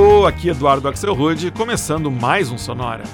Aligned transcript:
Alô, 0.00 0.24
aqui 0.24 0.48
Eduardo 0.48 0.88
Axelrod, 0.88 1.50
começando 1.50 2.10
mais 2.10 2.50
um 2.50 2.56
Sonora. 2.56 3.04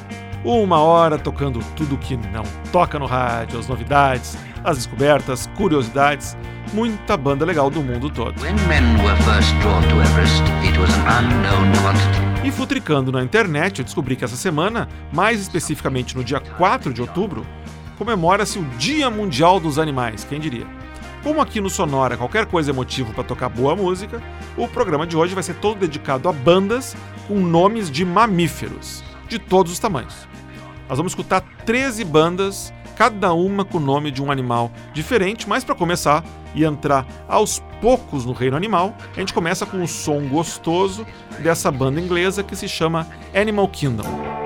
Uma 0.45 0.79
hora 0.79 1.19
tocando 1.19 1.59
tudo 1.75 1.99
que 1.99 2.17
não 2.17 2.45
toca 2.71 2.97
no 2.97 3.07
rádio, 3.07 3.59
as 3.59 3.67
novidades, 3.67 4.39
as 4.63 4.77
descobertas, 4.77 5.49
curiosidades, 5.57 6.37
muita 6.73 7.17
banda 7.17 7.45
legal 7.45 7.71
do 7.71 7.83
mundo 7.83 8.09
todo. 8.09 8.41
e 12.45 12.53
futricando 12.53 13.11
na 13.11 13.21
internet, 13.21 13.81
eu 13.81 13.85
descobri 13.85 14.15
que 14.15 14.25
essa 14.25 14.37
semana, 14.37 14.89
mais 15.13 15.41
especificamente 15.41 16.17
no 16.17 16.23
dia 16.23 16.39
4 16.39 16.93
de 16.93 17.01
outubro, 17.01 17.45
comemora-se 17.99 18.61
o 18.61 18.65
Dia 18.79 19.11
Mundial 19.11 19.59
dos 19.59 19.77
Animais, 19.77 20.23
quem 20.23 20.39
diria? 20.39 20.86
Como 21.23 21.41
aqui 21.41 21.61
no 21.61 21.69
Sonora 21.69 22.17
qualquer 22.17 22.47
coisa 22.47 22.71
é 22.71 22.75
motivo 22.75 23.13
para 23.13 23.25
tocar 23.25 23.49
boa 23.49 23.75
música, 23.75 24.23
o 24.57 24.69
programa 24.69 25.07
de 25.07 25.17
hoje 25.17 25.35
vai 25.35 25.43
ser 25.43 25.55
todo 25.57 25.79
dedicado 25.79 26.29
a 26.29 26.33
bandas 26.33 26.97
com 27.27 27.41
nomes 27.41 27.91
de 27.91 28.05
mamíferos, 28.05 29.03
de 29.29 29.39
todos 29.39 29.73
os 29.73 29.79
tamanhos. 29.79 30.29
Nós 30.89 30.99
vamos 30.99 31.13
escutar 31.13 31.41
13 31.65 32.05
bandas, 32.05 32.73
cada 32.97 33.33
uma 33.33 33.65
com 33.65 33.79
o 33.79 33.81
nome 33.81 34.11
de 34.11 34.23
um 34.23 34.31
animal 34.31 34.71
diferente, 34.93 35.49
mas 35.49 35.65
para 35.65 35.75
começar 35.75 36.25
e 36.55 36.65
entrar 36.65 37.07
aos 37.29 37.63
poucos 37.81 38.25
no 38.25 38.33
reino 38.33 38.57
animal, 38.57 38.95
a 39.15 39.21
gente 39.21 39.35
começa 39.35 39.67
com 39.67 39.79
um 39.79 39.87
som 39.87 40.29
gostoso 40.29 41.05
dessa 41.41 41.71
banda 41.71 42.01
inglesa 42.01 42.43
que 42.43 42.55
se 42.55 42.69
chama 42.69 43.07
Animal 43.35 43.69
Kingdom. 43.69 44.46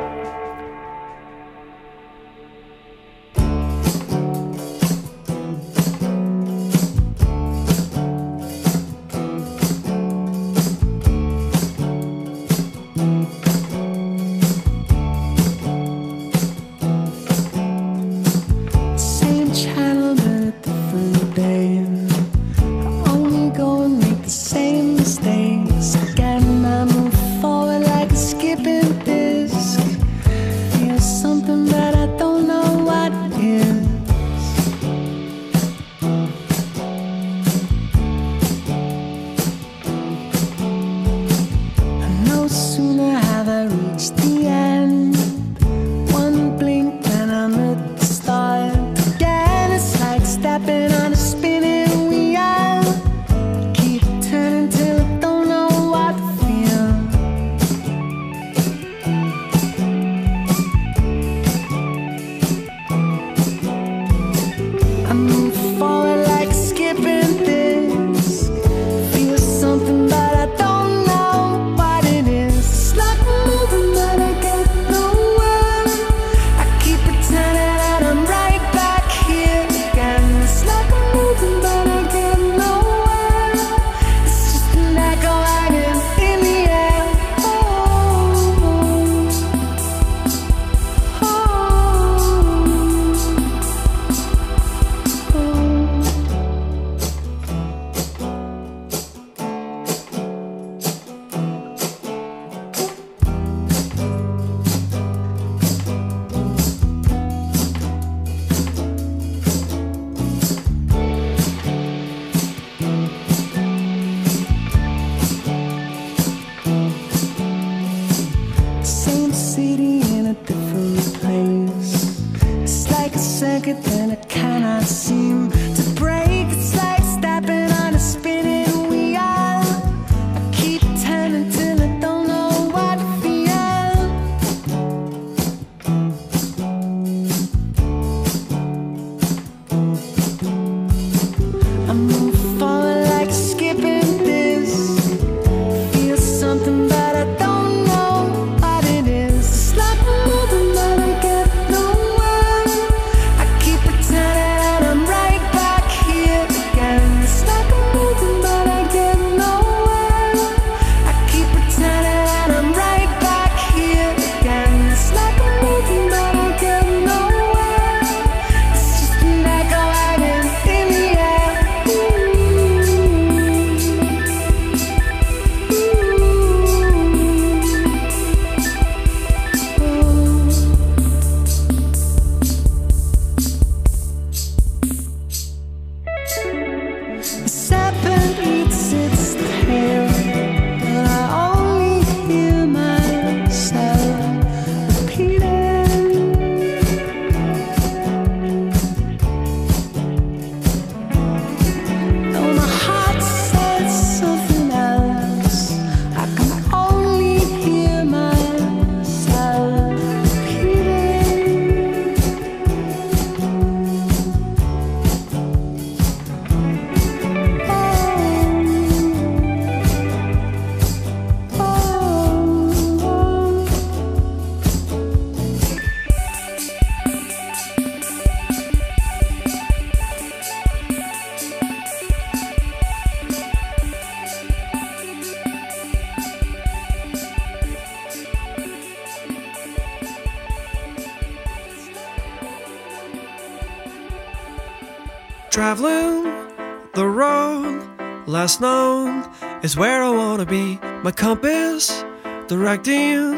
Last 248.26 248.61
known 248.61 249.28
is 249.62 249.76
where 249.76 250.02
I 250.02 250.11
wanna 250.11 250.46
be. 250.46 250.78
My 251.02 251.12
compass 251.12 252.05
directing, 252.49 253.34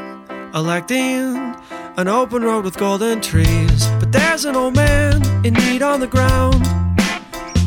electing 0.54 1.54
an 1.96 2.08
open 2.08 2.42
road 2.42 2.64
with 2.64 2.76
golden 2.76 3.20
trees. 3.20 3.86
But 4.00 4.12
there's 4.12 4.44
an 4.44 4.56
old 4.56 4.74
man 4.76 5.22
in 5.46 5.54
need 5.54 5.82
on 5.82 6.00
the 6.00 6.06
ground. 6.06 6.62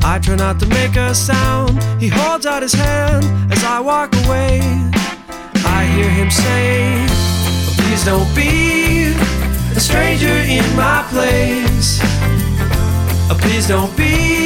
I 0.04 0.20
try 0.22 0.36
not 0.36 0.60
to 0.60 0.68
make 0.68 0.96
a 0.96 1.14
sound. 1.14 1.82
He 2.02 2.08
holds 2.08 2.46
out 2.46 2.62
his 2.62 2.74
hand 2.74 3.26
as 3.52 3.64
I 3.64 3.80
walk 3.80 4.14
away. 4.26 4.60
I 5.78 5.86
hear 5.96 6.10
him 6.10 6.30
say, 6.30 7.06
Please 7.78 8.06
don't 8.06 8.34
be 8.36 9.14
a 9.76 9.80
stranger 9.80 10.38
in 10.58 10.66
my 10.76 11.06
place. 11.10 12.02
Please 13.46 13.68
don't 13.68 13.96
be 13.96 14.45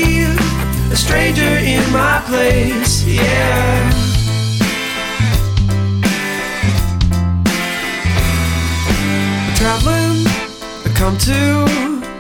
stranger 1.00 1.56
in 1.76 1.84
my 1.94 2.22
place. 2.28 3.04
Yeah. 3.06 3.90
Traveling, 9.56 10.28
I 10.86 10.92
come 10.96 11.18
to 11.30 11.42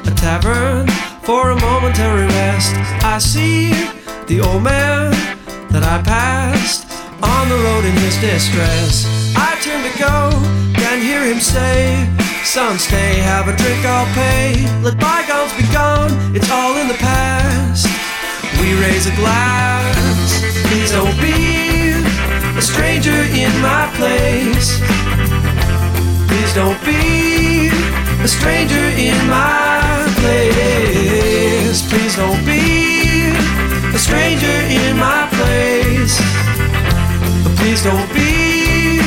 a 0.09 0.15
tavern 0.15 0.87
for 1.23 1.51
a 1.51 1.59
momentary 1.59 2.27
rest. 2.27 2.73
I 3.03 3.17
see 3.17 3.71
the 4.27 4.39
old 4.41 4.63
man 4.63 5.11
that 5.71 5.83
I 5.83 6.01
passed 6.01 6.87
on 7.21 7.49
the 7.49 7.55
road 7.55 7.83
in 7.83 7.95
his 8.05 8.15
distress. 8.21 9.05
I 9.35 9.59
turn 9.61 9.83
to 9.83 9.93
go, 9.99 10.31
then 10.79 11.01
hear 11.01 11.23
him 11.25 11.41
say, 11.41 12.07
Son, 12.45 12.79
stay, 12.79 13.19
have 13.19 13.47
a 13.49 13.55
drink, 13.57 13.85
I'll 13.85 14.07
pay. 14.15 14.65
Let 14.81 14.97
bygones 14.99 15.53
be 15.59 15.67
gone, 15.73 16.11
it's 16.33 16.49
all 16.49 16.77
in 16.77 16.87
the 16.87 16.95
past. 16.95 17.88
We 18.59 18.73
raise 18.75 19.07
a 19.07 19.15
glass, 19.15 20.41
please 20.67 20.91
don't 20.91 21.15
be 21.21 21.93
a 22.57 22.61
stranger 22.61 23.19
in 23.31 23.51
my 23.61 23.89
place. 23.95 24.79
Please 26.27 26.53
don't 26.53 26.79
be 26.83 27.69
a 28.21 28.27
stranger 28.27 28.85
in 28.99 29.17
my 29.27 30.05
place. 30.19 31.81
Please 31.89 32.15
don't 32.15 32.45
be 32.45 33.31
a 33.95 33.97
stranger 33.97 34.57
in 34.77 34.97
my 34.97 35.27
place. 35.31 36.19
Please 37.59 37.81
don't 37.83 38.13
be 38.13 38.99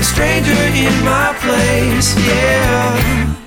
a 0.00 0.02
stranger 0.02 0.62
in 0.74 0.94
my 1.04 1.34
place. 1.44 2.16
Yeah. 2.26 3.43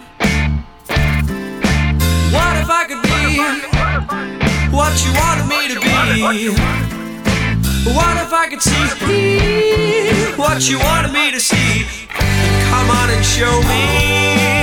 What 4.88 5.06
you 5.06 5.12
wanted 5.14 5.48
me 5.48 5.68
to 5.68 5.80
be? 5.82 6.50
What 7.94 8.16
if 8.18 8.32
I 8.32 8.48
could 8.50 8.62
see 8.62 8.72
what 10.38 10.70
you 10.70 10.80
wanted 10.80 11.12
me 11.12 11.32
to 11.32 11.40
see? 11.42 11.86
Come 12.08 12.90
on 12.90 13.10
and 13.10 13.26
show 13.26 13.62
me. 13.64 14.57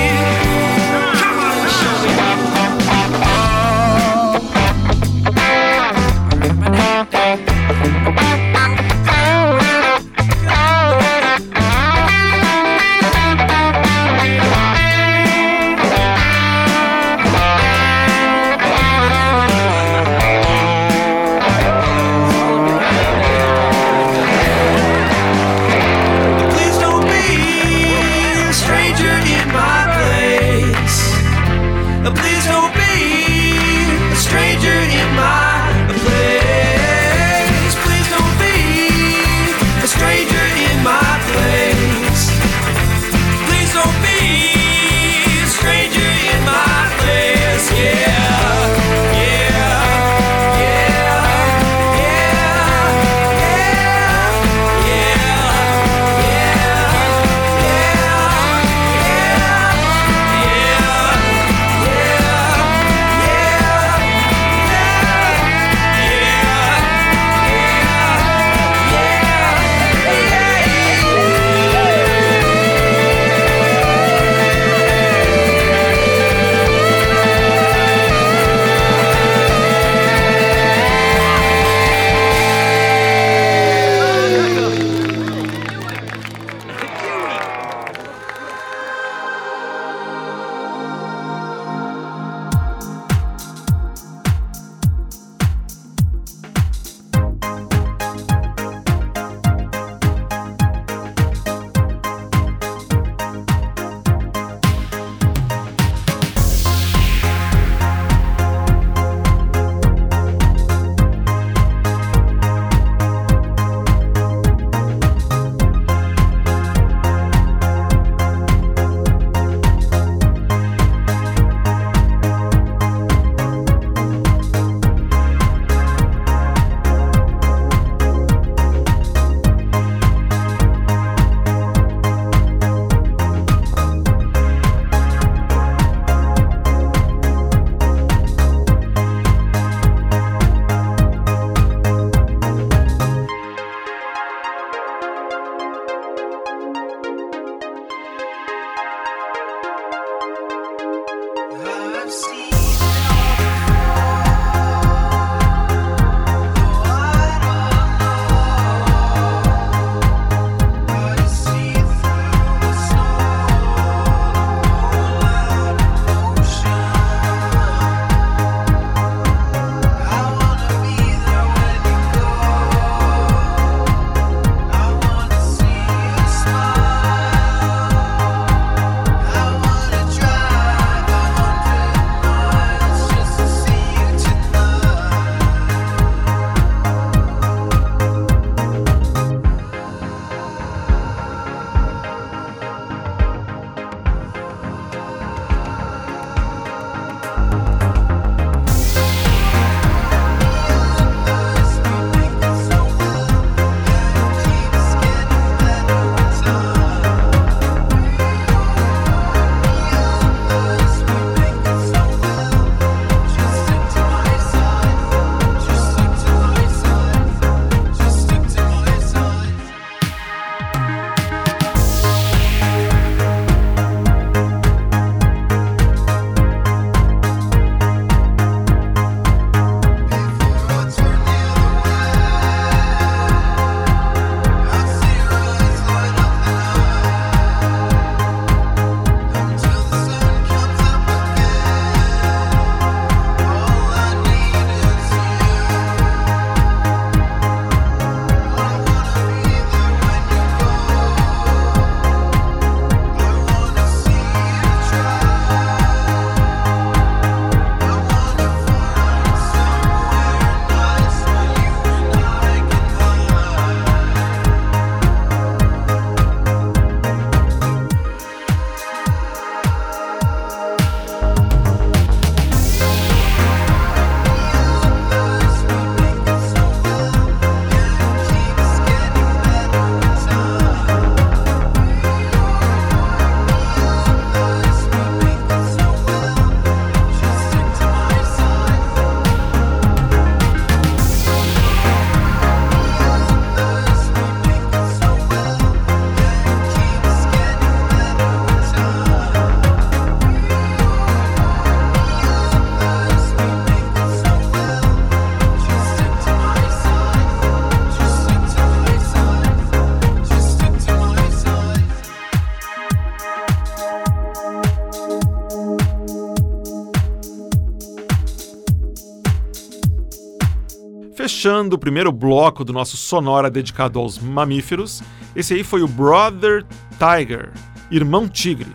Fechando 321.24 321.76
o 321.76 321.78
primeiro 321.78 322.12
bloco 322.12 322.66
do 322.66 322.70
nosso 322.70 322.98
sonora 322.98 323.50
dedicado 323.50 323.98
aos 323.98 324.18
mamíferos, 324.18 325.02
esse 325.34 325.54
aí 325.54 325.64
foi 325.64 325.82
o 325.82 325.88
Brother 325.88 326.66
Tiger, 326.98 327.50
Irmão 327.90 328.28
Tigre, 328.28 328.70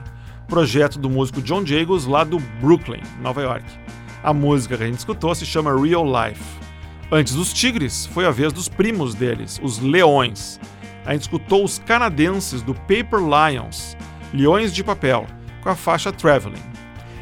projeto 0.48 0.98
do 0.98 1.12
músico 1.12 1.44
John 1.44 1.64
Jagos 1.64 2.08
lá 2.08 2.24
do 2.24 2.40
Brooklyn, 2.60 3.04
Nova 3.22 3.44
York. 3.44 3.66
A 4.24 4.34
música 4.34 4.76
que 4.76 4.82
a 4.82 4.88
gente 4.88 4.98
escutou 4.98 5.36
se 5.36 5.46
chama 5.46 5.80
Real 5.80 6.04
Life. 6.04 6.44
Antes 7.12 7.36
dos 7.36 7.54
tigres, 7.54 8.08
foi 8.08 8.26
a 8.26 8.32
vez 8.32 8.52
dos 8.52 8.68
primos 8.68 9.14
deles, 9.14 9.60
os 9.62 9.78
leões. 9.78 10.60
A 11.06 11.14
gente 11.14 11.22
escutou 11.22 11.64
os 11.64 11.78
canadenses 11.78 12.64
do 12.64 12.74
Paper 12.74 13.20
Lions, 13.20 13.96
Leões 14.34 14.74
de 14.74 14.84
Papel, 14.84 15.28
com 15.62 15.70
a 15.70 15.76
faixa 15.76 16.12
Traveling. 16.12 16.64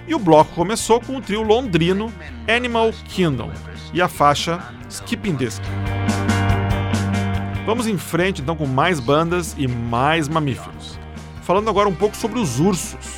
E 0.07 0.15
o 0.15 0.19
bloco 0.19 0.53
começou 0.55 1.01
com 1.01 1.17
o 1.17 1.21
trio 1.21 1.43
londrino 1.43 2.11
Animal 2.47 2.93
Kingdom 3.09 3.51
e 3.93 4.01
a 4.01 4.07
faixa 4.07 4.73
Skipping 4.89 5.35
Disc. 5.35 5.61
Vamos 7.65 7.87
em 7.87 7.97
frente 7.97 8.41
então 8.41 8.55
com 8.55 8.65
mais 8.65 9.01
bandas 9.01 9.53
e 9.57 9.67
mais 9.67 10.29
mamíferos. 10.29 10.97
Falando 11.41 11.69
agora 11.69 11.89
um 11.89 11.93
pouco 11.93 12.15
sobre 12.15 12.39
os 12.39 12.57
ursos. 12.57 13.17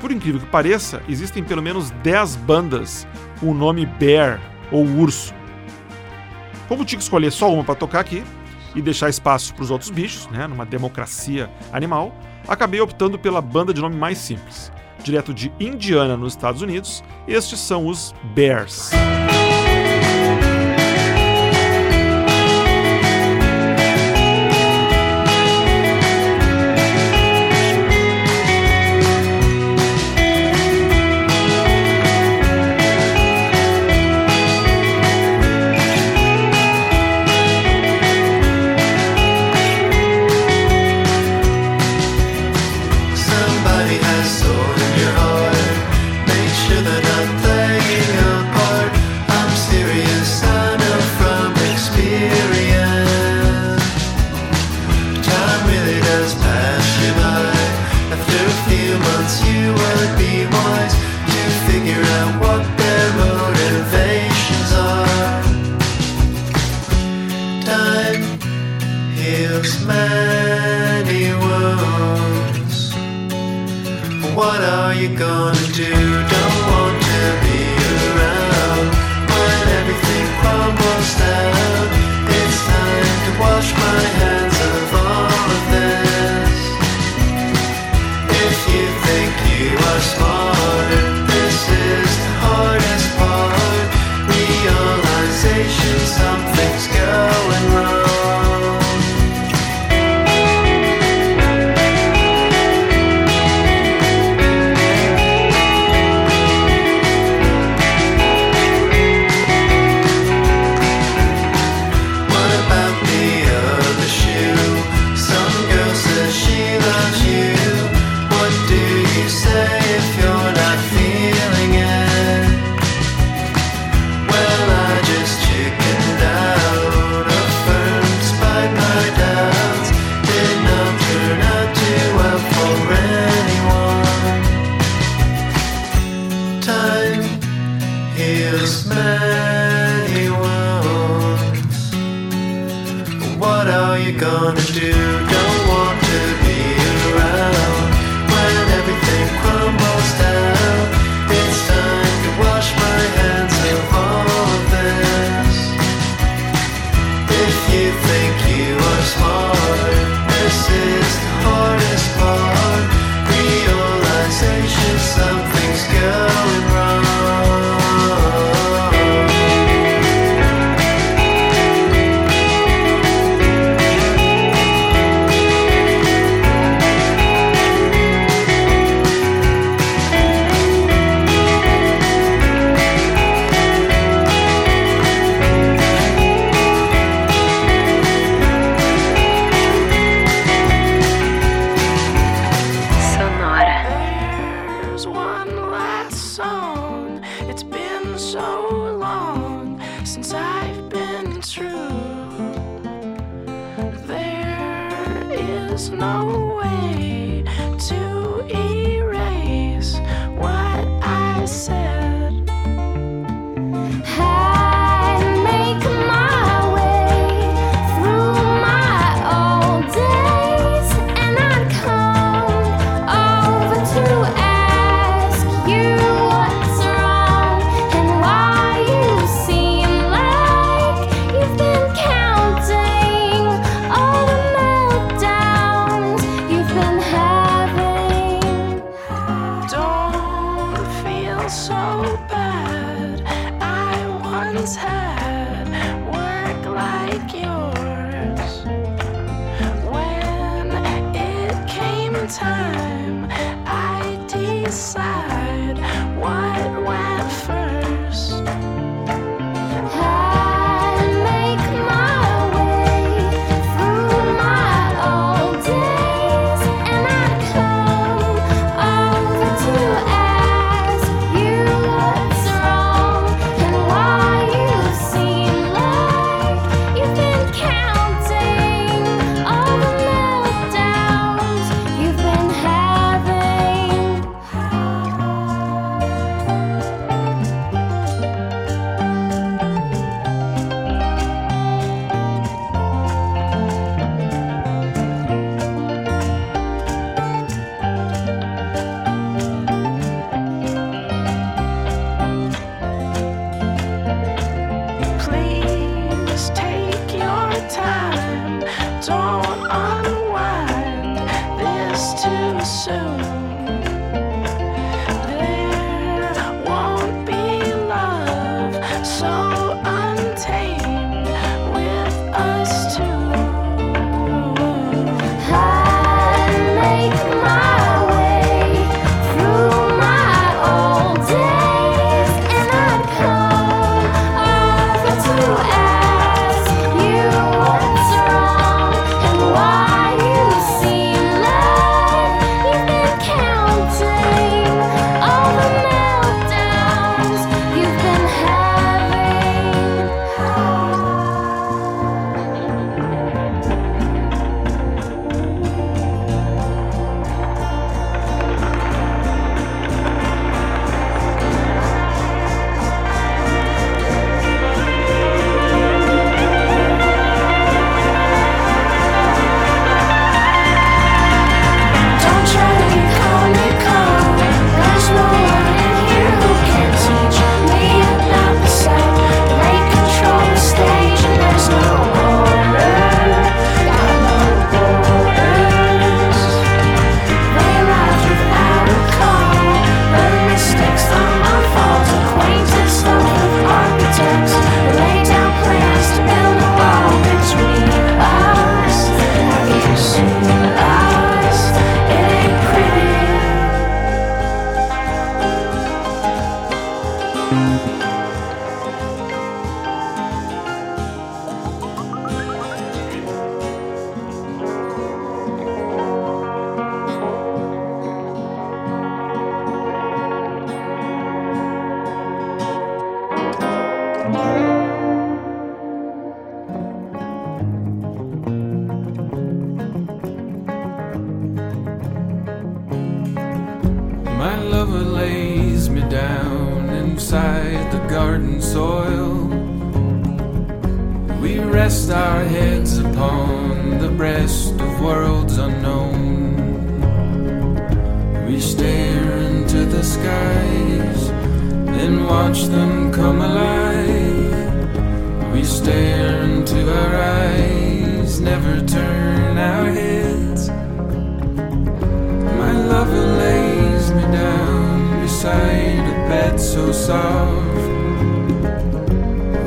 Por 0.00 0.10
incrível 0.10 0.40
que 0.40 0.46
pareça, 0.46 1.02
existem 1.06 1.44
pelo 1.44 1.62
menos 1.62 1.90
10 2.02 2.36
bandas 2.36 3.06
com 3.38 3.50
o 3.50 3.54
nome 3.54 3.84
Bear 3.84 4.40
ou 4.72 4.86
Urso. 4.86 5.34
Como 6.66 6.84
tinha 6.84 6.96
que 6.96 7.02
escolher 7.02 7.30
só 7.30 7.52
uma 7.52 7.62
para 7.62 7.74
tocar 7.74 8.00
aqui 8.00 8.24
e 8.74 8.80
deixar 8.80 9.10
espaço 9.10 9.54
para 9.54 9.64
os 9.64 9.70
outros 9.70 9.90
bichos, 9.90 10.26
né, 10.28 10.46
numa 10.46 10.64
democracia 10.64 11.50
animal, 11.72 12.14
acabei 12.48 12.80
optando 12.80 13.18
pela 13.18 13.42
banda 13.42 13.74
de 13.74 13.80
nome 13.82 13.96
mais 13.96 14.16
simples. 14.16 14.72
Direto 15.06 15.32
de 15.32 15.52
Indiana, 15.60 16.16
nos 16.16 16.32
Estados 16.32 16.62
Unidos, 16.62 17.04
estes 17.28 17.60
são 17.60 17.86
os 17.86 18.12
Bears. 18.34 18.90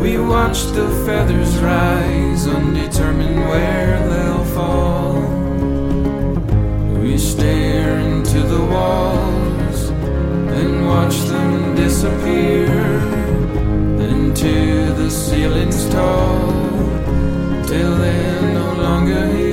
We 0.02 0.18
watch 0.18 0.64
the 0.78 0.88
feathers 1.06 1.58
rise, 1.58 2.48
undetermined 2.48 3.40
where 3.50 4.10
they'll 4.10 4.46
fall. 4.56 5.22
We 7.02 7.18
stare 7.18 8.00
into 8.00 8.42
the 8.42 8.64
walls 8.66 9.90
and 10.60 10.88
watch 10.88 11.18
them 11.32 11.76
disappear 11.76 12.72
into 14.10 14.94
the 14.94 15.10
ceilings 15.12 15.90
tall 15.90 16.48
till 17.68 17.96
they're 17.98 18.54
no 18.54 18.74
longer 18.82 19.28
here. 19.28 19.49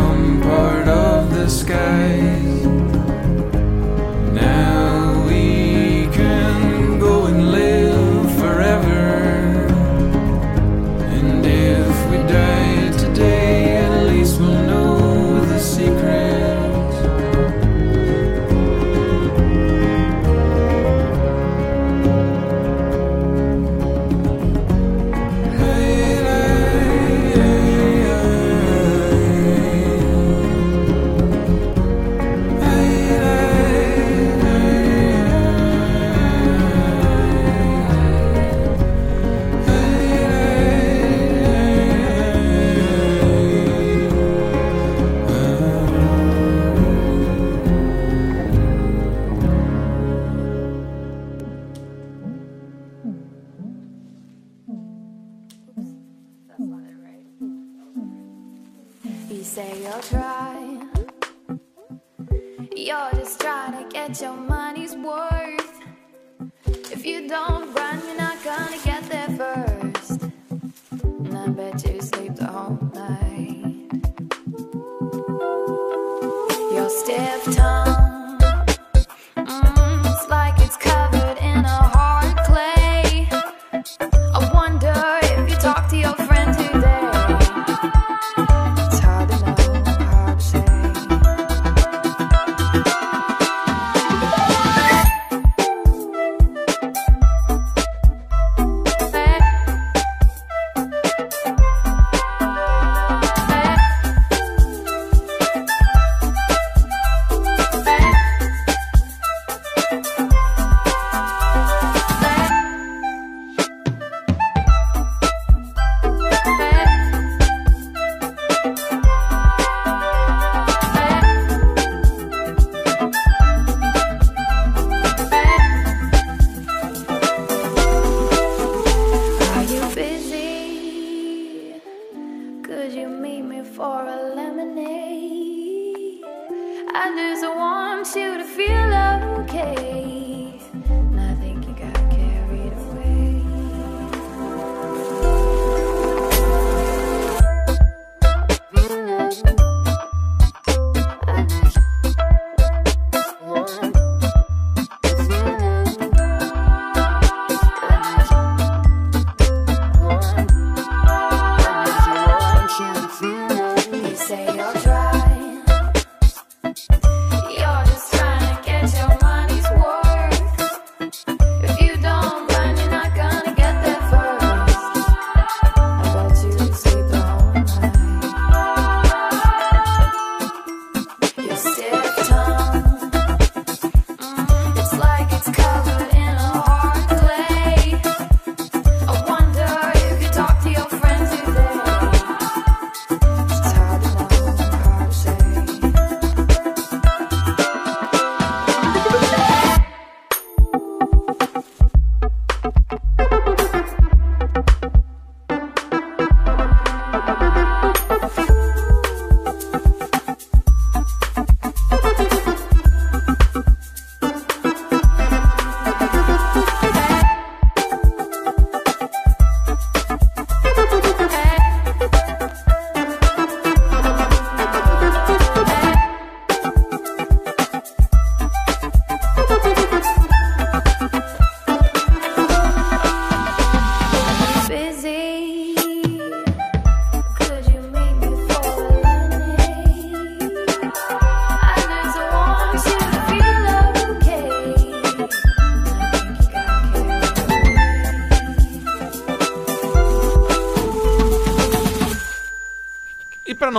become 0.00 0.40
part 0.40 0.88
of 0.88 1.30
the 1.30 1.48
sky. 1.48 2.49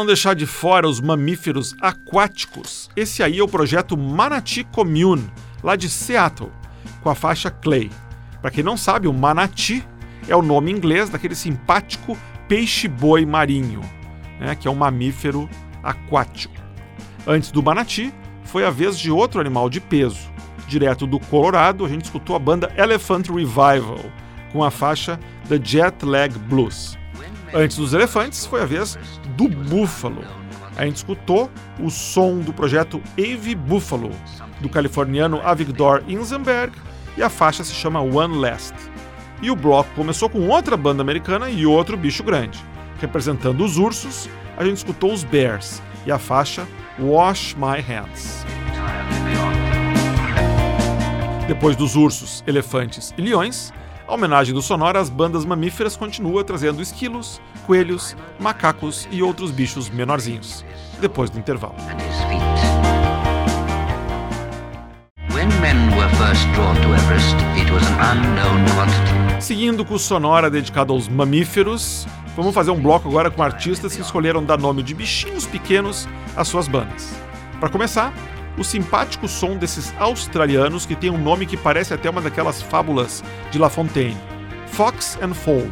Não 0.01 0.05
deixar 0.07 0.33
de 0.33 0.47
fora 0.47 0.89
os 0.89 0.99
mamíferos 0.99 1.75
aquáticos, 1.79 2.89
esse 2.95 3.21
aí 3.21 3.37
é 3.37 3.43
o 3.43 3.47
projeto 3.47 3.95
Manatee 3.95 4.63
Commune, 4.63 5.31
lá 5.61 5.75
de 5.75 5.87
Seattle, 5.87 6.51
com 7.01 7.09
a 7.11 7.13
faixa 7.13 7.51
Clay. 7.51 7.91
Para 8.41 8.49
quem 8.49 8.63
não 8.63 8.75
sabe, 8.75 9.07
o 9.07 9.13
manati 9.13 9.87
é 10.27 10.35
o 10.35 10.41
nome 10.41 10.71
inglês 10.71 11.07
daquele 11.11 11.35
simpático 11.35 12.17
peixe-boi 12.47 13.27
marinho, 13.27 13.81
né, 14.39 14.55
que 14.55 14.67
é 14.67 14.71
um 14.71 14.75
mamífero 14.75 15.47
aquático. 15.83 16.55
Antes 17.27 17.51
do 17.51 17.61
manati, 17.61 18.11
foi 18.43 18.65
a 18.65 18.71
vez 18.71 18.97
de 18.97 19.11
outro 19.11 19.39
animal 19.39 19.69
de 19.69 19.79
peso. 19.79 20.31
Direto 20.67 21.05
do 21.05 21.19
Colorado, 21.19 21.85
a 21.85 21.87
gente 21.87 22.05
escutou 22.05 22.35
a 22.35 22.39
banda 22.39 22.73
Elephant 22.75 23.27
Revival, 23.27 23.99
com 24.51 24.63
a 24.63 24.71
faixa 24.71 25.19
The 25.47 25.59
Jet 25.63 26.03
Lag 26.03 26.35
Blues. 26.39 26.97
Antes 27.53 27.75
dos 27.77 27.93
elefantes, 27.93 28.45
foi 28.45 28.61
a 28.61 28.65
vez 28.65 28.97
do 29.35 29.49
búfalo. 29.49 30.23
A 30.77 30.85
gente 30.85 30.97
escutou 30.97 31.49
o 31.79 31.89
som 31.89 32.39
do 32.39 32.53
projeto 32.53 33.01
Ave 33.17 33.53
Buffalo, 33.55 34.09
do 34.61 34.69
californiano 34.69 35.41
Avigdor 35.43 36.01
Inzenberg, 36.07 36.73
e 37.17 37.21
a 37.21 37.29
faixa 37.29 37.63
se 37.63 37.73
chama 37.73 37.99
One 37.99 38.37
Last. 38.37 38.73
E 39.41 39.51
o 39.51 39.55
bloco 39.55 39.89
começou 39.95 40.29
com 40.29 40.47
outra 40.47 40.77
banda 40.77 41.01
americana 41.01 41.49
e 41.49 41.65
outro 41.65 41.97
bicho 41.97 42.23
grande. 42.23 42.57
Representando 43.01 43.65
os 43.65 43.77
ursos, 43.77 44.29
a 44.55 44.63
gente 44.63 44.77
escutou 44.77 45.11
os 45.11 45.23
Bears 45.23 45.81
e 46.05 46.11
a 46.11 46.17
faixa 46.17 46.65
Wash 46.99 47.53
My 47.55 47.81
Hands. 47.81 48.45
Depois 51.47 51.75
dos 51.75 51.97
ursos, 51.97 52.43
elefantes 52.47 53.13
e 53.17 53.21
leões, 53.21 53.73
a 54.11 54.15
homenagem 54.15 54.53
do 54.53 54.61
Sonora 54.61 54.99
às 54.99 55.09
bandas 55.09 55.45
mamíferas 55.45 55.95
continua 55.95 56.43
trazendo 56.43 56.81
esquilos, 56.81 57.41
coelhos, 57.65 58.13
macacos 58.37 59.07
e 59.09 59.23
outros 59.23 59.51
bichos 59.51 59.89
menorzinhos. 59.89 60.65
Depois 60.99 61.29
do 61.29 61.39
intervalo. 61.39 61.75
Everest. 66.93 67.35
Seguindo 69.39 69.85
com 69.85 69.93
o 69.93 69.99
Sonora 69.99 70.49
dedicado 70.49 70.91
aos 70.91 71.07
mamíferos, 71.07 72.05
vamos 72.35 72.53
fazer 72.53 72.71
um 72.71 72.81
bloco 72.81 73.07
agora 73.07 73.31
com 73.31 73.41
artistas 73.41 73.95
que 73.95 74.01
escolheram 74.01 74.43
dar 74.43 74.57
nome 74.59 74.83
de 74.83 74.93
bichinhos 74.93 75.47
pequenos 75.47 76.07
às 76.35 76.49
suas 76.49 76.67
bandas. 76.67 77.15
Para 77.61 77.69
começar, 77.69 78.13
o 78.57 78.63
simpático 78.63 79.27
som 79.27 79.57
desses 79.57 79.93
australianos 79.97 80.85
que 80.85 80.95
tem 80.95 81.09
um 81.09 81.17
nome 81.17 81.45
que 81.45 81.57
parece 81.57 81.93
até 81.93 82.09
uma 82.09 82.21
daquelas 82.21 82.61
fábulas 82.61 83.23
de 83.51 83.57
La 83.57 83.69
Fontaine: 83.69 84.17
Fox 84.67 85.17
and 85.21 85.33
Foal, 85.33 85.67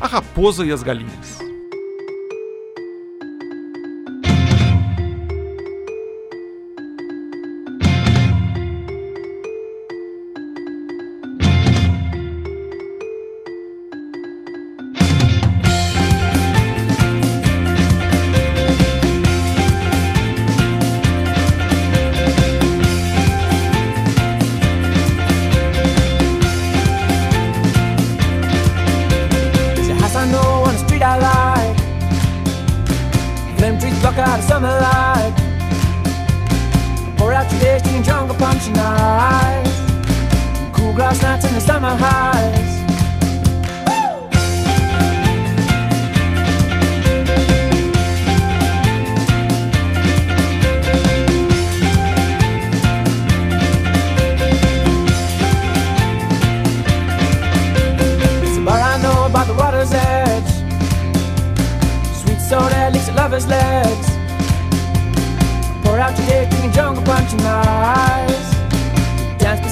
a 0.00 0.06
raposa 0.06 0.64
e 0.64 0.72
as 0.72 0.82
galinhas. 0.82 1.51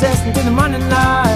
Possessed 0.00 0.24
into 0.24 0.42
the 0.44 0.50
morning 0.50 0.80
light. 0.88 1.29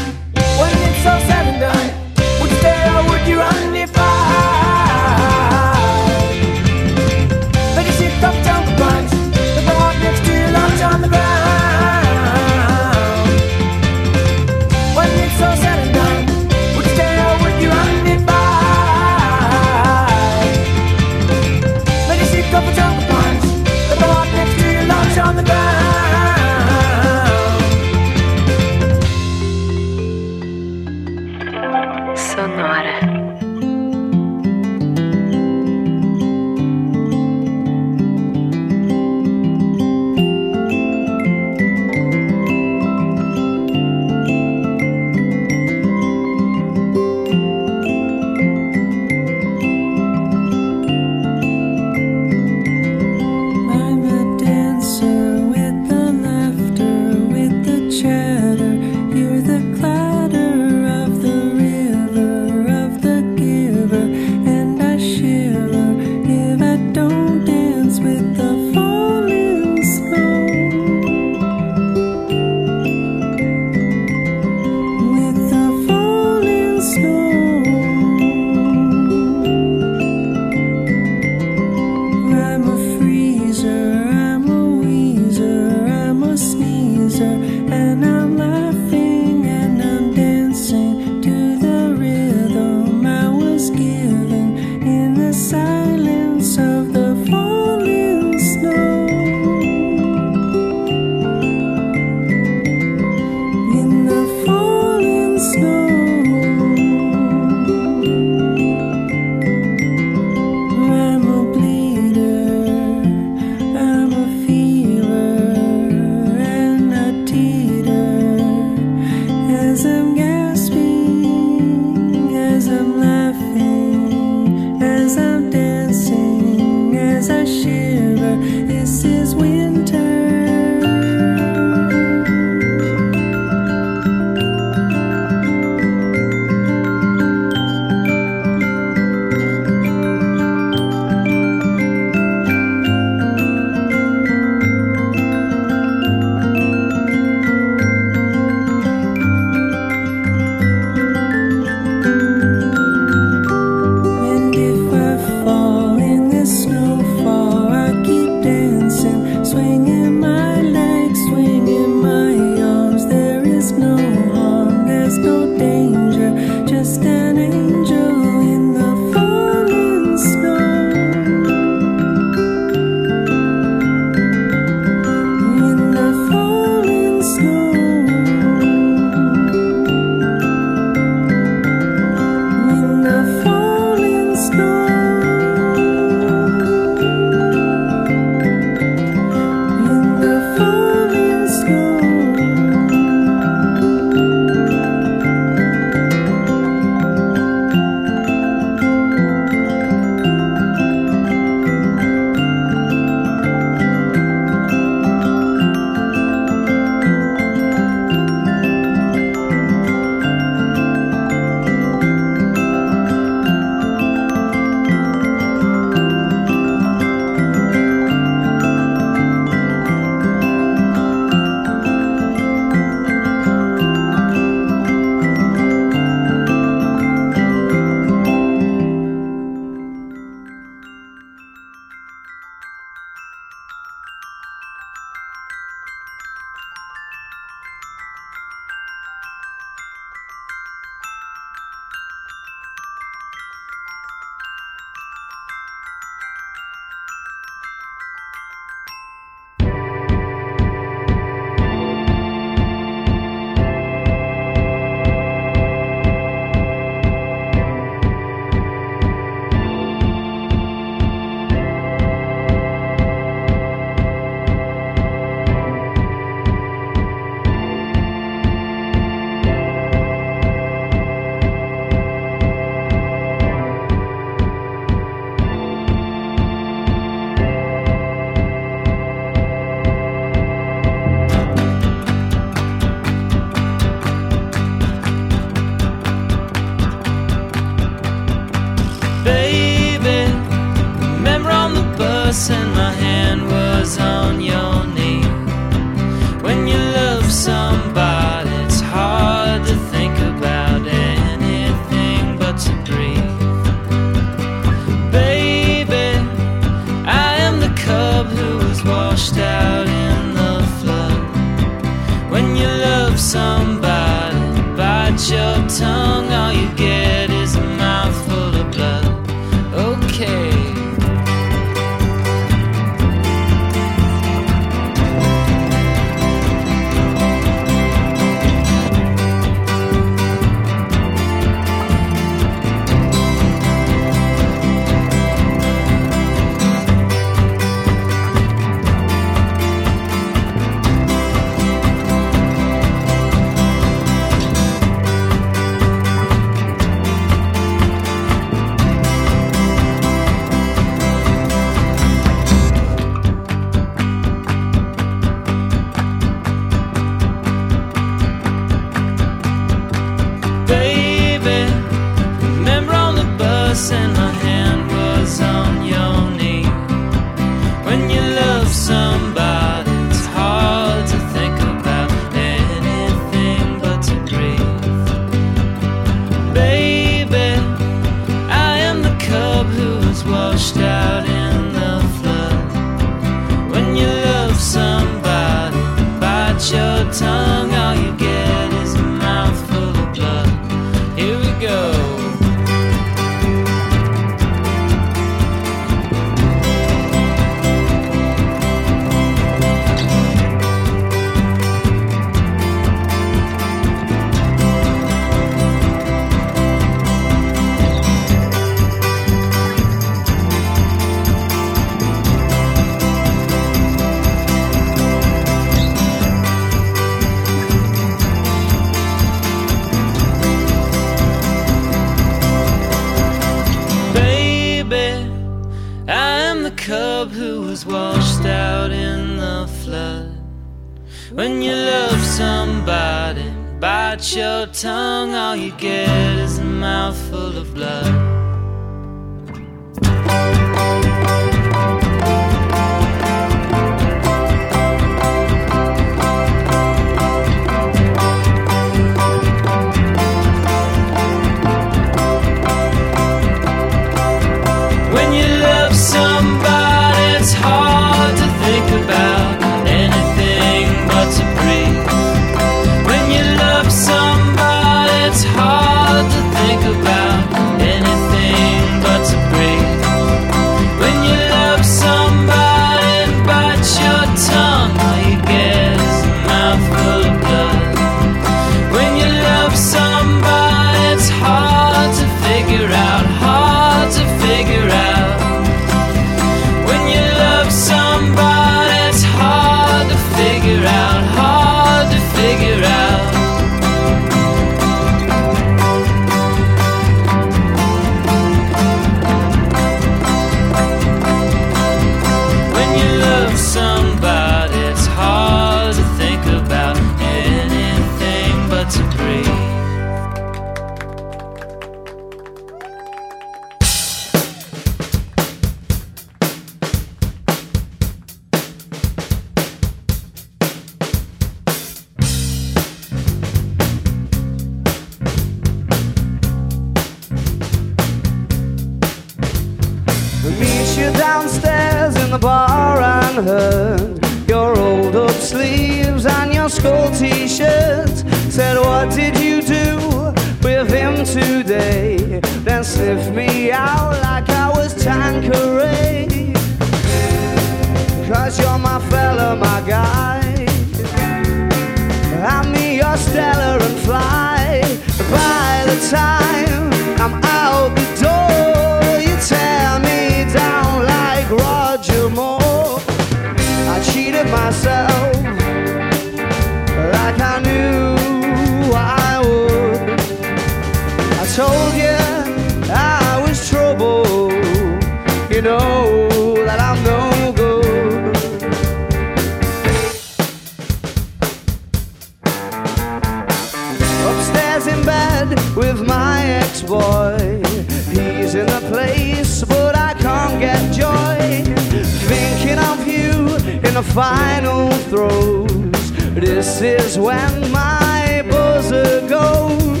the 594.02 594.12
final 594.14 594.90
throws. 595.10 596.10
This 596.34 596.80
is 596.80 597.18
when 597.18 597.70
my 597.70 598.42
buzzer 598.48 599.20
goes. 599.28 600.00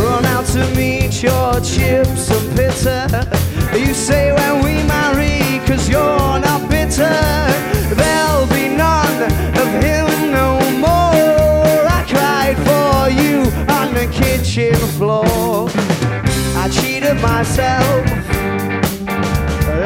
Run 0.00 0.24
out 0.26 0.46
to 0.54 0.62
meet 0.76 1.20
your 1.20 1.54
chips 1.60 2.30
and 2.30 2.56
bitter. 2.56 3.08
You 3.76 3.92
say 3.92 4.32
when 4.32 4.62
we 4.62 4.74
marry, 4.86 5.58
cause 5.66 5.88
you're 5.88 6.38
not 6.46 6.70
bitter. 6.70 7.18
There'll 8.00 8.46
be 8.58 8.68
none 8.68 9.22
of 9.62 9.68
him 9.82 10.30
no 10.30 10.50
more. 10.86 11.76
I 11.98 12.04
cried 12.14 12.56
for 12.68 13.10
you 13.20 13.38
on 13.78 13.94
the 13.94 14.06
kitchen 14.12 14.76
floor. 14.96 15.68
I 16.62 16.68
cheated 16.70 17.20
myself 17.20 18.04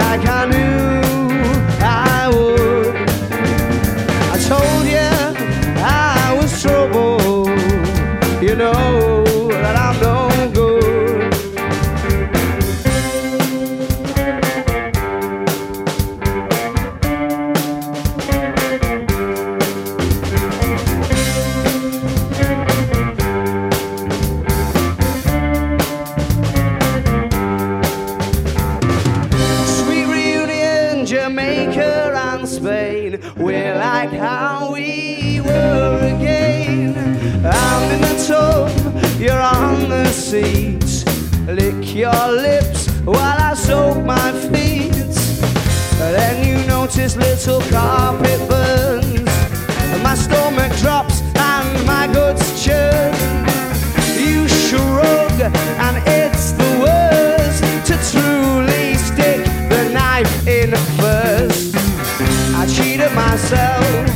like 0.00 0.26
I 0.28 0.46
knew. 0.50 1.01
told 4.52 4.86
you 4.86 5.10
I 5.78 6.36
was 6.38 6.60
trouble, 6.60 7.48
you 8.42 8.54
know. 8.54 9.11
seats. 40.12 41.04
Lick 41.46 41.94
your 41.94 42.32
lips 42.32 42.88
while 43.04 43.38
I 43.50 43.54
soak 43.54 44.04
my 44.04 44.32
feet. 44.52 44.92
Then 45.98 46.46
you 46.46 46.66
notice 46.66 47.16
little 47.16 47.60
carpet 47.62 48.40
burns. 48.48 49.22
My 50.02 50.14
stomach 50.14 50.72
drops 50.78 51.22
and 51.36 51.86
my 51.86 52.06
guts 52.12 52.64
churn. 52.64 53.14
You 54.18 54.46
shrug 54.48 55.40
and 55.86 55.96
it's 56.06 56.52
the 56.52 56.70
worst 56.84 57.62
to 57.86 57.94
truly 58.10 58.94
stick 58.94 59.44
the 59.70 59.90
knife 59.92 60.46
in 60.46 60.70
first. 61.00 61.74
I 62.54 62.66
cheated 62.66 63.12
myself. 63.14 64.11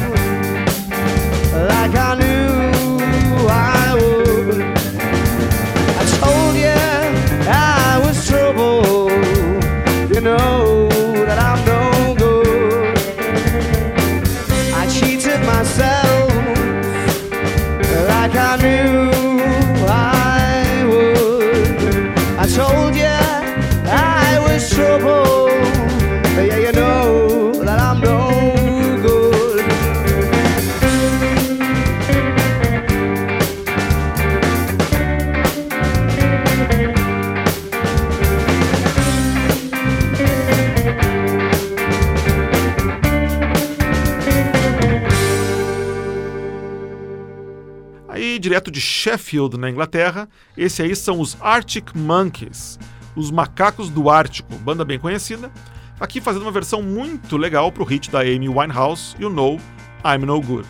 De 48.76 48.80
Sheffield, 48.82 49.56
na 49.56 49.70
Inglaterra, 49.70 50.28
esse 50.54 50.82
aí 50.82 50.94
são 50.94 51.18
os 51.18 51.34
Arctic 51.40 51.94
Monkeys, 51.94 52.78
os 53.14 53.30
Macacos 53.30 53.88
do 53.88 54.10
Ártico, 54.10 54.54
banda 54.56 54.84
bem 54.84 54.98
conhecida, 54.98 55.50
aqui 55.98 56.20
fazendo 56.20 56.42
uma 56.42 56.52
versão 56.52 56.82
muito 56.82 57.38
legal 57.38 57.72
pro 57.72 57.84
hit 57.84 58.10
da 58.10 58.20
Amy 58.20 58.50
Winehouse, 58.50 59.16
You 59.18 59.30
Know 59.30 59.58
I'm 60.04 60.26
No 60.26 60.42
Good. 60.42 60.68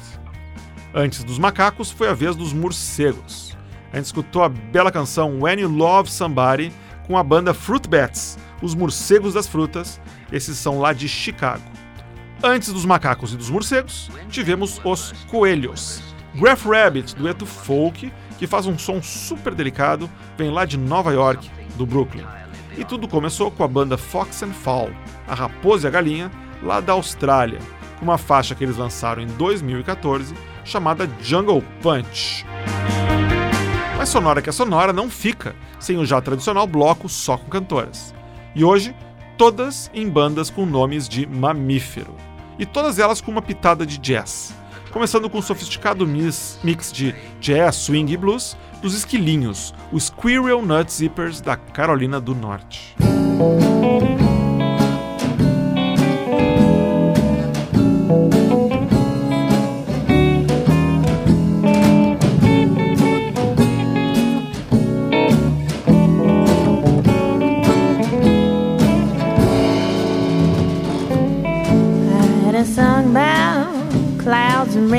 Antes 0.95 1.25
dos 1.25 1.37
macacos, 1.37 1.91
foi 1.91 2.09
a 2.09 2.15
vez 2.15 2.37
dos 2.37 2.53
morcegos. 2.53 3.57
A 3.93 3.97
gente 3.97 4.07
escutou 4.07 4.45
a 4.45 4.49
bela 4.49 4.93
canção 4.93 5.41
When 5.41 5.59
You 5.59 5.69
Love 5.69 6.09
Somebody 6.09 6.73
com 7.09 7.19
a 7.19 7.25
banda 7.25 7.53
Fruit 7.53 7.89
Bats, 7.89 8.39
os 8.63 8.77
morcegos 8.77 9.35
das 9.35 9.49
frutas, 9.49 10.01
esses 10.31 10.57
são 10.57 10.79
lá 10.79 10.93
de 10.93 11.09
Chicago. 11.09 11.65
Antes 12.41 12.73
dos 12.73 12.85
macacos 12.85 13.33
e 13.33 13.37
dos 13.37 13.51
morcegos, 13.51 14.09
tivemos 14.31 14.81
os 14.85 15.11
coelhos. 15.29 16.06
Graph 16.37 16.67
Rabbit, 16.67 17.17
dueto 17.17 17.47
folk, 17.47 18.13
que 18.39 18.47
faz 18.47 18.67
um 18.67 18.79
som 18.79 19.01
super 19.01 19.55
delicado, 19.55 20.11
vem 20.37 20.51
lá 20.51 20.67
de 20.67 20.77
Nova 20.77 21.11
York, 21.11 21.51
do 21.77 21.87
Brooklyn. 21.87 22.27
E 22.77 22.85
tudo 22.85 23.09
começou 23.09 23.51
com 23.51 23.65
a 23.65 23.69
banda 23.69 23.97
Fox 23.97 24.43
and 24.43 24.53
Fowl, 24.53 24.91
a 25.27 25.35
raposa 25.35 25.87
e 25.87 25.89
a 25.89 25.91
galinha, 25.91 26.31
lá 26.63 26.79
da 26.81 26.93
Austrália, 26.93 27.59
com 27.99 28.05
uma 28.05 28.19
faixa 28.19 28.55
que 28.55 28.63
eles 28.63 28.77
lançaram 28.77 29.23
em 29.23 29.27
2014 29.27 30.35
chamada 30.63 31.09
Jungle 31.23 31.65
Punch. 31.81 32.45
Mas 33.97 34.11
Sonora 34.11 34.43
que 34.43 34.51
é 34.51 34.53
Sonora 34.53 34.93
não 34.93 35.09
fica 35.09 35.57
sem 35.81 35.97
o 35.97 36.05
já 36.05 36.21
tradicional 36.21 36.67
bloco 36.67 37.09
só 37.09 37.39
com 37.39 37.49
cantoras. 37.49 38.15
E 38.55 38.63
hoje, 38.63 38.95
todas 39.39 39.91
em 39.95 40.07
bandas 40.07 40.51
com 40.51 40.67
nomes 40.67 41.09
de 41.09 41.27
mamífero. 41.27 42.15
E 42.59 42.67
todas 42.67 42.99
elas 42.99 43.23
com 43.23 43.31
uma 43.31 43.41
pitada 43.41 43.87
de 43.87 43.97
jazz. 43.97 44.55
Começando 44.97 45.29
com 45.29 45.37
o 45.37 45.43
sofisticado 45.43 46.07
mix, 46.07 46.59
mix 46.65 46.91
de 46.91 47.15
jazz, 47.39 47.77
swing 47.77 48.11
e 48.11 48.17
blues 48.17 48.57
dos 48.81 48.97
esquilinhos, 48.97 49.75
os 49.93 50.05
Squirrel 50.05 50.63
Nut 50.63 50.91
Zippers 50.91 51.39
da 51.43 51.55
Carolina 51.55 52.19
do 52.19 52.35
Norte. 52.35 52.97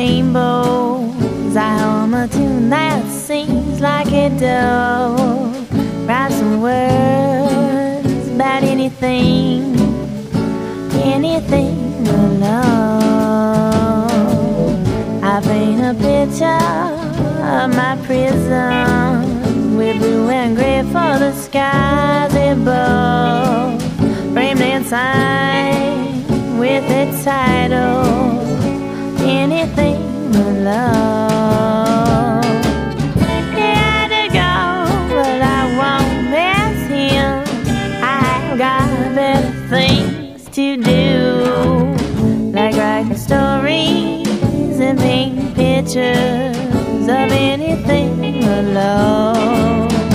Rainbows. 0.07 1.55
I 1.55 1.77
hum 1.79 2.13
a 2.13 2.27
tune 2.27 2.69
that 2.69 3.05
sings 3.09 3.79
like 3.81 4.11
it 4.11 4.33
does. 4.39 5.55
Write 6.07 6.31
some 6.31 6.61
words 6.61 8.27
about 8.35 8.63
anything, 8.63 9.75
anything 11.15 12.07
alone. 12.07 12.47
I 15.31 15.35
paint 15.49 15.81
a 15.91 15.93
picture 16.07 16.67
of 17.55 17.67
my 17.81 17.93
prison 18.07 19.77
with 19.77 19.97
blue 19.99 20.29
and 20.29 20.55
gray 20.55 20.81
for 20.93 21.13
the 21.23 21.33
skies 21.33 22.33
above. 22.51 23.81
Framed 24.33 24.61
inside 24.61 26.23
with 26.61 26.85
its 27.01 27.23
title 27.25 28.46
anything 29.28 30.32
but 30.32 30.53
love. 30.63 32.43
Had 33.51 34.07
to 34.15 34.28
go, 34.34 34.53
but 35.13 35.41
I 35.41 35.63
won't 35.80 36.30
miss 36.32 36.78
him. 36.88 37.43
I've 38.01 38.57
got 38.57 38.88
better 39.15 39.51
things 39.67 40.45
to 40.49 40.78
do, 40.78 41.11
like 42.53 42.75
writing 42.75 43.17
stories 43.17 44.80
and 44.80 44.97
painting 44.97 45.53
pictures 45.55 47.03
of 47.03 47.32
anything 47.32 48.41
but 48.41 48.63
love. 48.63 50.06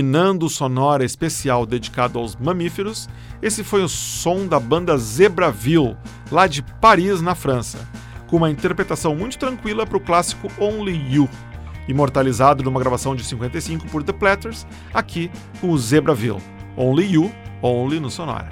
Terminando 0.00 0.48
sonora 0.48 1.04
especial 1.04 1.66
dedicado 1.66 2.18
aos 2.18 2.34
mamíferos, 2.34 3.06
esse 3.42 3.62
foi 3.62 3.82
o 3.82 3.88
som 3.88 4.46
da 4.46 4.58
banda 4.58 4.96
Zebraville, 4.96 5.94
lá 6.32 6.46
de 6.46 6.62
Paris, 6.62 7.20
na 7.20 7.34
França, 7.34 7.86
com 8.26 8.38
uma 8.38 8.50
interpretação 8.50 9.14
muito 9.14 9.36
tranquila 9.36 9.86
para 9.86 9.98
o 9.98 10.00
clássico 10.00 10.50
Only 10.58 11.14
You, 11.14 11.28
imortalizado 11.86 12.62
numa 12.62 12.80
gravação 12.80 13.14
de 13.14 13.22
55 13.22 13.88
por 13.88 14.02
The 14.02 14.14
Platters, 14.14 14.66
aqui 14.94 15.30
com 15.60 15.68
o 15.68 15.76
Zebraville. 15.76 16.40
Only 16.78 17.12
You, 17.12 17.30
Only 17.60 18.00
no 18.00 18.10
sonora. 18.10 18.48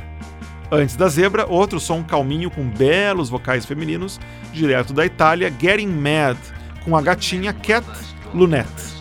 Antes 0.71 0.97
da 0.97 1.09
zebra, 1.09 1.47
outro 1.47 1.81
som 1.81 2.05
calminho 2.05 2.51
com 2.51 2.69
belos 2.69 3.31
vocais 3.31 3.65
femininos, 3.65 4.21
direto 4.53 4.93
da 4.93 5.07
Itália, 5.07 5.51
Getting 5.59 5.89
Mad, 5.89 6.37
com 6.85 6.95
a 6.95 7.01
gatinha 7.01 7.55
Cat 7.55 7.87
Lunette. 8.35 8.98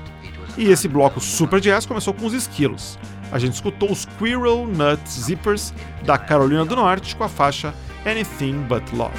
E 0.57 0.69
esse 0.69 0.87
bloco 0.87 1.19
super 1.19 1.59
jazz 1.59 1.85
começou 1.85 2.13
com 2.13 2.25
os 2.25 2.33
esquilos. 2.33 2.97
A 3.31 3.37
gente 3.37 3.53
escutou 3.53 3.91
os 3.91 4.01
Squirrel 4.01 4.65
Nut 4.65 5.01
Zippers 5.07 5.73
da 6.03 6.17
Carolina 6.17 6.65
do 6.65 6.75
Norte 6.75 7.15
com 7.15 7.23
a 7.23 7.29
faixa 7.29 7.73
Anything 8.05 8.63
But 8.63 8.91
Love. 8.93 9.17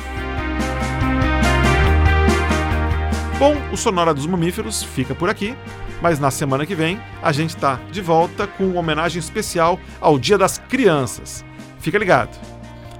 Bom, 3.38 3.54
o 3.72 3.76
Sonora 3.76 4.12
dos 4.12 4.26
Mamíferos 4.26 4.82
fica 4.82 5.14
por 5.14 5.30
aqui, 5.30 5.56
mas 6.02 6.18
na 6.18 6.30
semana 6.30 6.66
que 6.66 6.74
vem 6.74 7.00
a 7.22 7.30
gente 7.30 7.50
está 7.50 7.78
de 7.92 8.00
volta 8.00 8.48
com 8.48 8.64
uma 8.64 8.80
homenagem 8.80 9.20
especial 9.20 9.78
ao 10.00 10.18
Dia 10.18 10.36
das 10.36 10.58
Crianças. 10.58 11.44
Fica 11.78 11.98
ligado! 11.98 12.57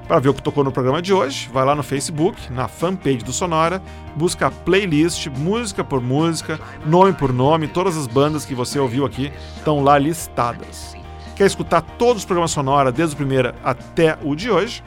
Para 0.09 0.19
ver 0.21 0.29
o 0.31 0.35
que 0.35 0.43
tocou 0.43 0.65
no 0.65 0.73
programa 0.73 1.03
de 1.03 1.13
hoje, 1.13 1.51
vai 1.53 1.67
lá 1.67 1.75
no 1.75 1.83
Facebook, 1.83 2.51
na 2.51 2.67
fanpage 2.67 3.19
do 3.19 3.31
Sonora, 3.31 3.83
busca 4.17 4.47
a 4.47 4.51
playlist, 4.51 5.27
música 5.27 5.85
por 5.85 6.01
música, 6.01 6.59
nome 6.87 7.13
por 7.13 7.31
nome, 7.31 7.69
todas 7.69 7.95
as 7.95 8.07
bandas 8.07 8.47
que 8.47 8.55
você 8.55 8.79
ouviu 8.79 9.05
aqui 9.05 9.31
estão 9.59 9.85
lá 9.85 9.99
listadas. 9.99 10.97
Quer 11.37 11.47
escutar 11.47 11.83
todos 11.83 12.23
os 12.23 12.25
programas 12.25 12.53
Sonora, 12.53 12.91
desde 12.91 13.15
o 13.15 13.19
primeiro 13.19 13.53
até 13.63 14.17
o 14.25 14.35
de 14.35 14.51
hoje? 14.51 14.83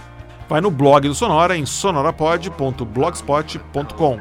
Vai 0.50 0.60
no 0.60 0.72
blog 0.72 1.08
do 1.08 1.14
Sonora 1.14 1.56
em 1.56 1.68
sonorapod.blogspot.com. 1.68 4.20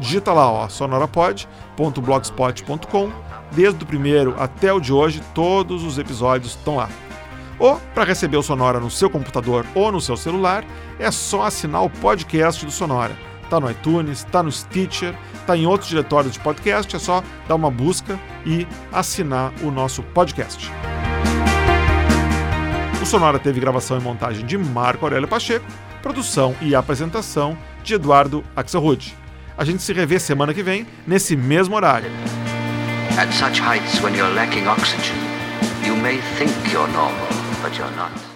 Digita 0.00 0.32
lá, 0.32 0.50
ó, 0.50 0.68
sonorapod.blogspot.com. 0.68 3.12
Desde 3.52 3.84
o 3.84 3.86
primeiro 3.86 4.34
até 4.36 4.72
o 4.72 4.80
de 4.80 4.92
hoje, 4.92 5.22
todos 5.32 5.84
os 5.84 5.96
episódios 5.96 6.56
estão 6.56 6.74
lá. 6.74 6.88
Ou, 7.60 7.78
para 7.94 8.04
receber 8.04 8.38
o 8.38 8.42
Sonora 8.42 8.80
no 8.80 8.90
seu 8.90 9.10
computador 9.10 9.66
ou 9.74 9.92
no 9.92 10.00
seu 10.00 10.16
celular, 10.16 10.64
é 10.98 11.10
só 11.10 11.42
assinar 11.42 11.84
o 11.84 11.90
podcast 11.90 12.64
do 12.64 12.72
Sonora. 12.72 13.14
Tá 13.50 13.60
no 13.60 13.70
iTunes, 13.70 14.24
tá 14.24 14.42
no 14.42 14.50
Stitcher, 14.50 15.14
tá 15.46 15.54
em 15.56 15.66
outros 15.66 15.90
diretórios 15.90 16.32
de 16.32 16.40
podcast, 16.40 16.96
é 16.96 16.98
só 16.98 17.22
dar 17.46 17.56
uma 17.56 17.70
busca 17.70 18.18
e 18.46 18.66
assinar 18.90 19.52
o 19.62 19.70
nosso 19.70 20.02
podcast. 20.02 20.72
O 23.02 23.04
Sonora 23.04 23.38
teve 23.38 23.60
gravação 23.60 23.98
e 23.98 24.00
montagem 24.00 24.46
de 24.46 24.56
Marco 24.56 25.04
Aurélio 25.04 25.28
Pacheco, 25.28 25.66
produção 26.00 26.56
e 26.62 26.74
apresentação 26.74 27.58
de 27.82 27.94
Eduardo 27.94 28.42
Axelrod. 28.56 29.14
A 29.58 29.64
gente 29.64 29.82
se 29.82 29.92
revê 29.92 30.18
semana 30.18 30.54
que 30.54 30.62
vem, 30.62 30.86
nesse 31.06 31.36
mesmo 31.36 31.76
horário. 31.76 32.10
At 33.18 33.30
such 33.34 33.60
heights 33.60 34.00
when 34.02 34.14
you're 34.14 34.32
lacking 34.34 34.66
oxygen, 34.66 35.16
you 35.84 35.94
may 35.96 36.18
think 36.38 36.52
you're 36.72 36.90
normal, 36.92 37.39
but 37.62 37.76
you're 37.76 37.90
not. 37.90 38.29